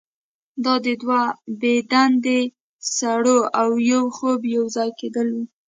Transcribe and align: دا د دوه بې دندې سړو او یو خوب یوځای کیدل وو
دا 0.63 0.73
د 0.85 0.87
دوه 1.01 1.21
بې 1.59 1.75
دندې 1.91 2.39
سړو 2.97 3.39
او 3.61 3.69
یو 3.91 4.03
خوب 4.15 4.39
یوځای 4.57 4.89
کیدل 4.99 5.27
وو 5.33 5.43